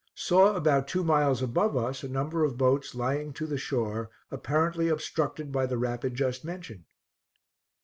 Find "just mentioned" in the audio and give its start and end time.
6.15-6.85